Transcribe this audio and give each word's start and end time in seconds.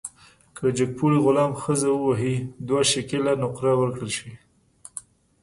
که 0.55 0.65
جګپوړي 0.77 1.17
غلام 1.25 1.51
ښځه 1.61 1.89
ووهي، 1.93 2.35
دوه 2.67 2.81
شِکِله 2.91 3.31
نقره 3.41 3.73
ورکړل 3.77 4.11
شي. 4.17 4.31